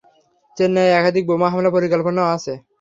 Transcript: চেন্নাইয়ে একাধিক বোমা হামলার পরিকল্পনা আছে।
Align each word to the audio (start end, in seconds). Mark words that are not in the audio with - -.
চেন্নাইয়ে 0.57 0.95
একাধিক 0.95 1.23
বোমা 1.29 1.47
হামলার 1.51 1.75
পরিকল্পনা 1.75 2.21
আছে। 2.35 2.53